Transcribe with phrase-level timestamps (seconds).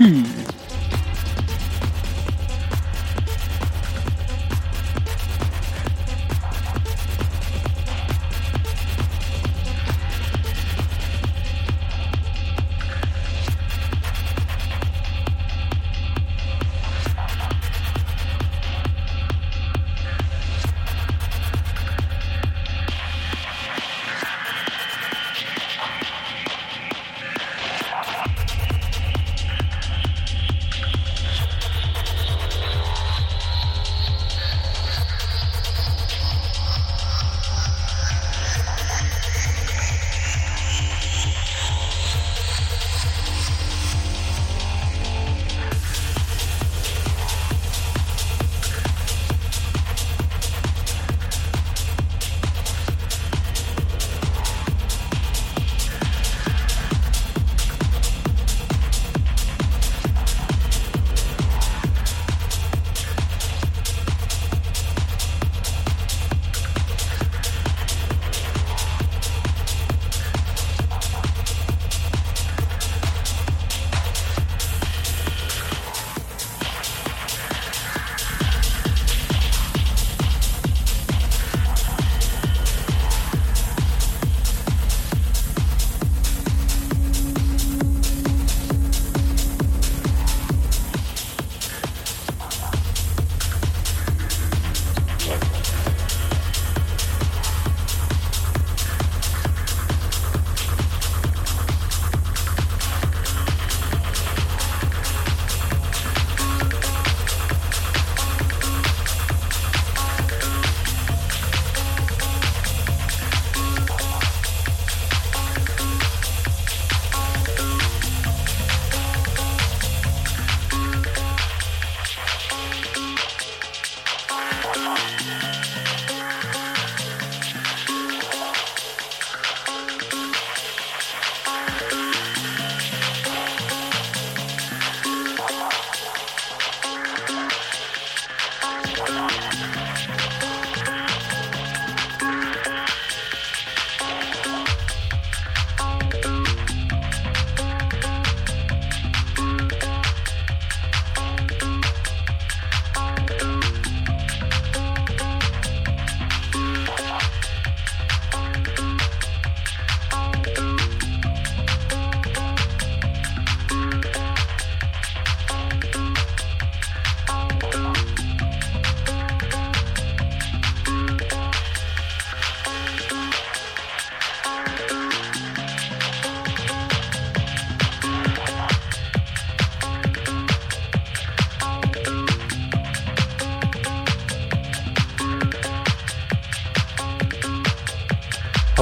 [0.00, 0.29] Hmm.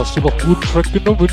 [0.09, 1.29] was über Food Truck genommen.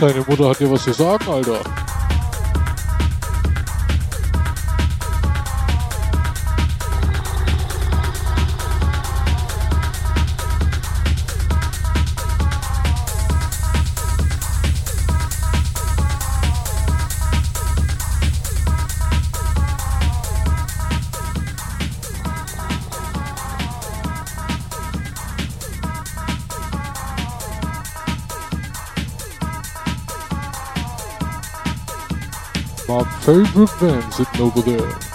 [0.00, 1.60] Deine Mutter hat dir was zu sagen, Alter.
[33.28, 35.07] Favorite band sitting over there.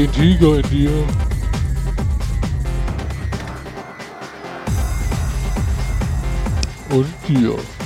[0.00, 1.04] Den Tiger in dir.
[6.90, 7.79] Und dir.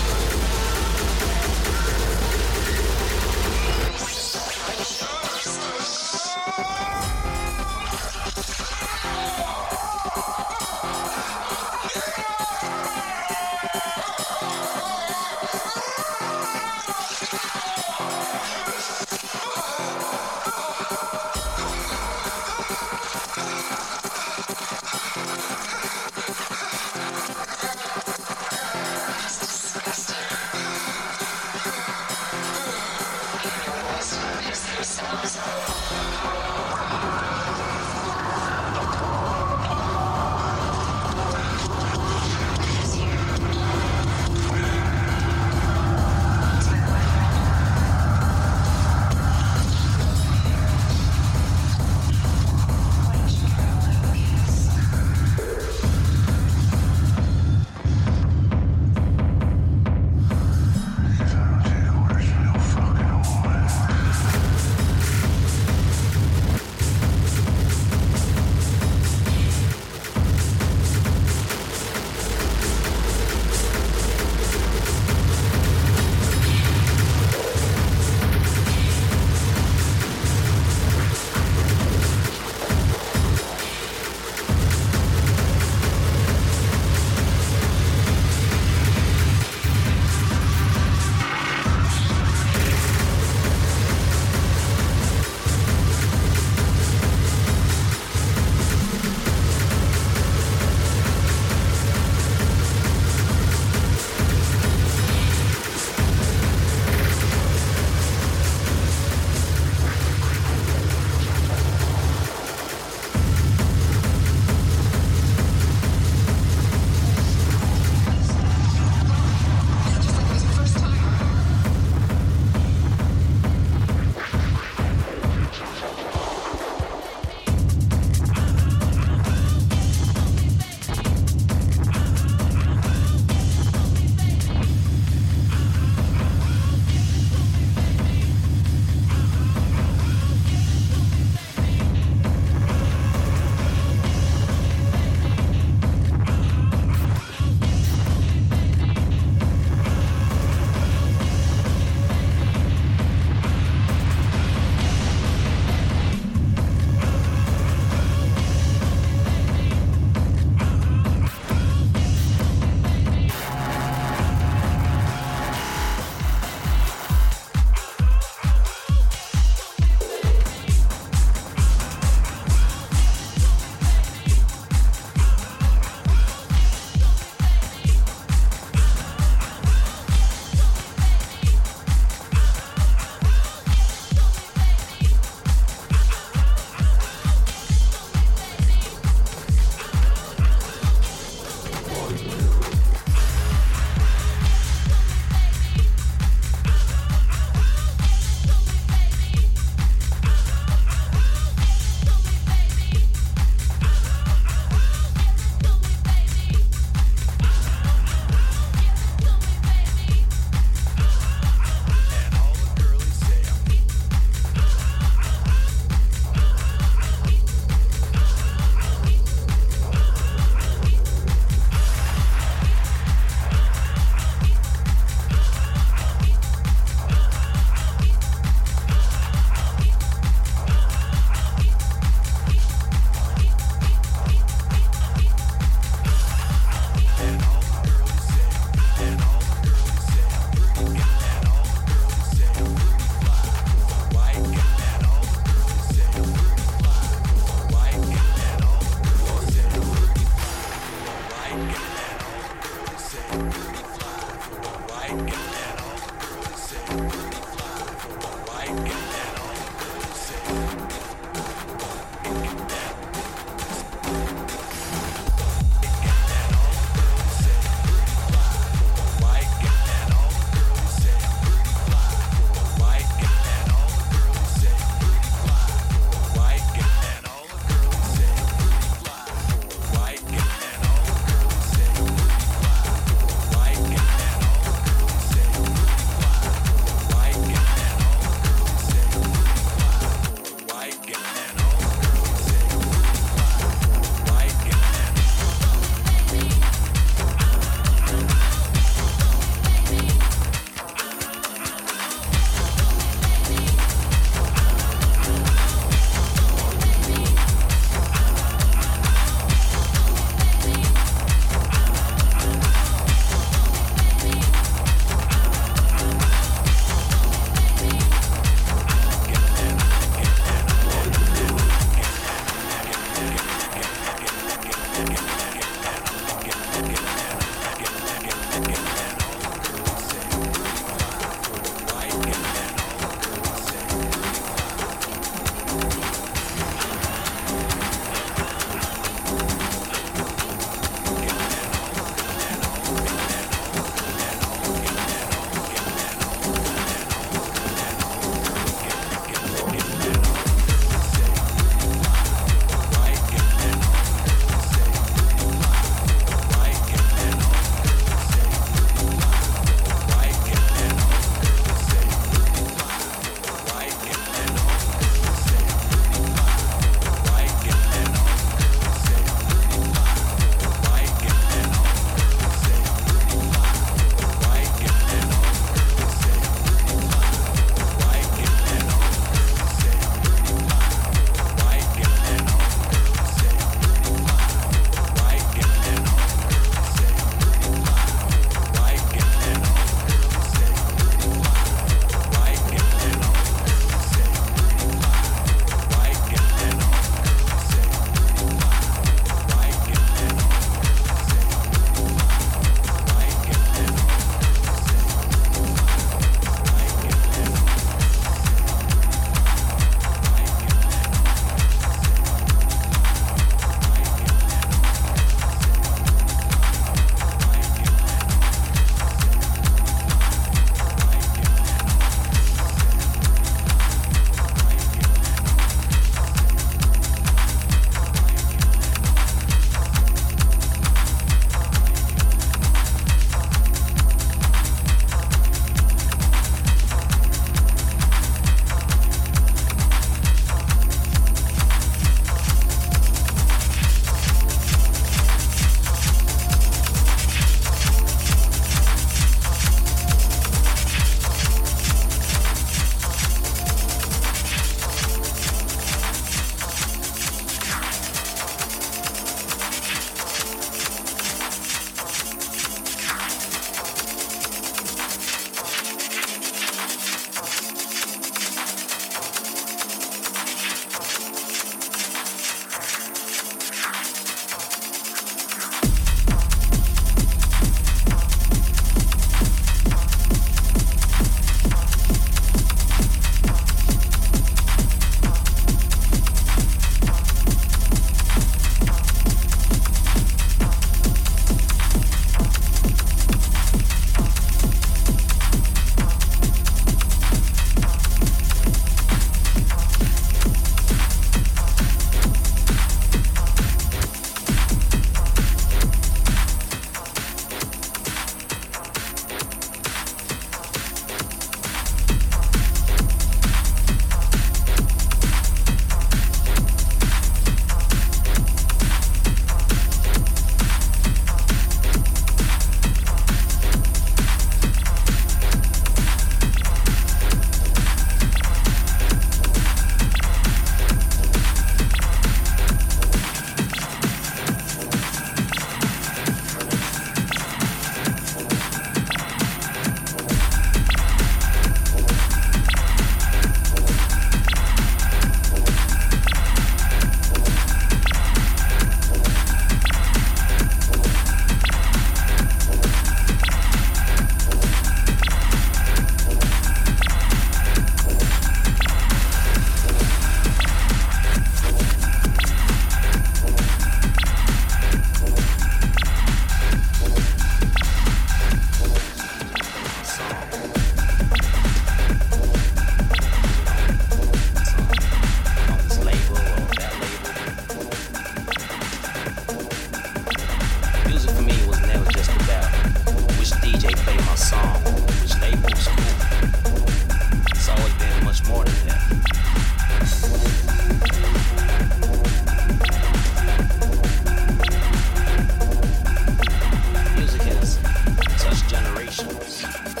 [599.61, 600.00] Podcast.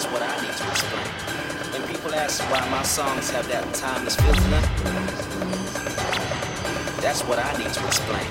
[0.00, 1.06] that's what I need to explain.
[1.72, 4.50] When people ask why my songs have that timeless feeling,
[7.02, 8.24] that's what I need to explain.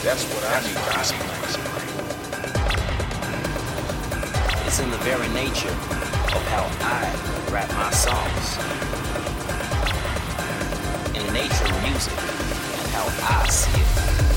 [0.00, 1.40] That's what I need to explain.
[4.66, 7.12] It's in the very nature of how I
[7.52, 8.56] rap my songs.
[11.14, 14.29] In the nature of music and how I see it.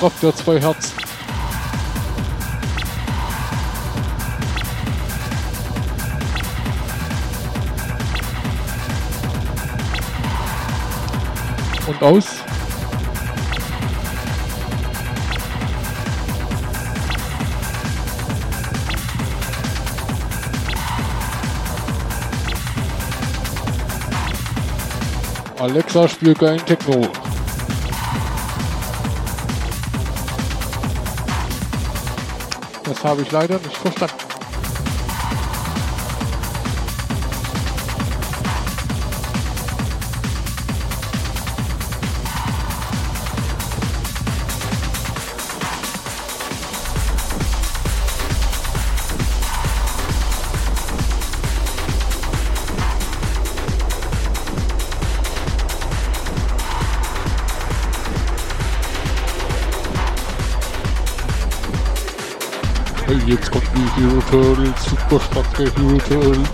[0.00, 0.94] Kraft der zwei Herzen.
[11.86, 12.24] Und aus.
[25.58, 27.29] Alexa, spiel geilen Techno.
[33.04, 34.29] Habe ich leider nicht verstanden.
[64.30, 66.48] Turtles, super starke Hero Turtles.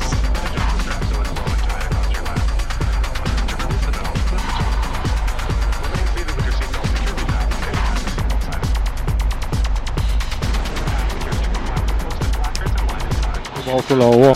[13.63, 14.33] Immer auf der Lauer.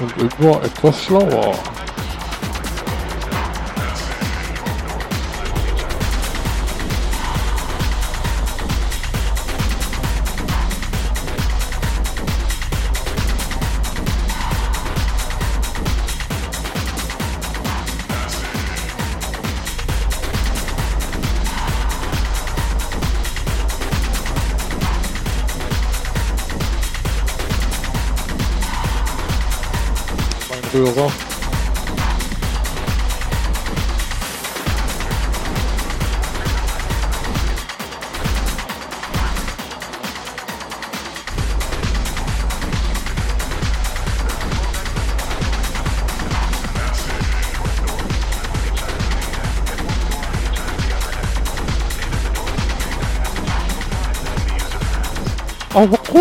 [0.00, 1.71] Und immer etwas schlauer.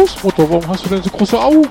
[0.02, 1.62] Großmutter, warum hast du denn so große Augen?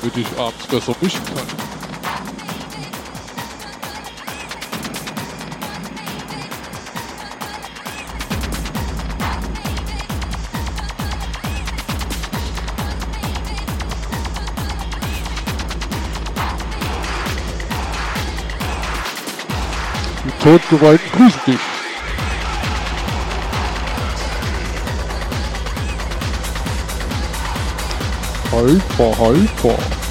[0.00, 1.65] Damit ich abends besser mischen kann.
[20.46, 21.60] Die Todgeweihten grüßen dich.
[28.52, 30.05] Hyper, hyper.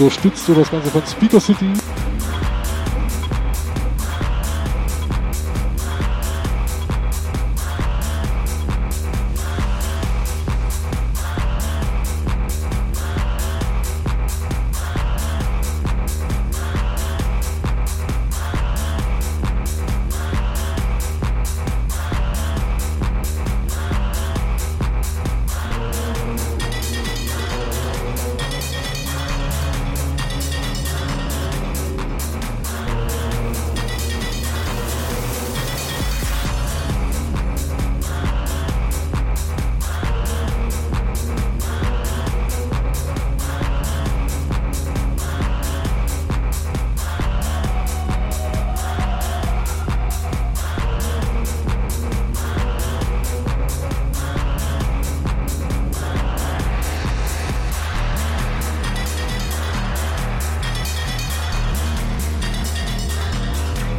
[0.00, 1.72] Unterstützt du das Ganze von Speaker City.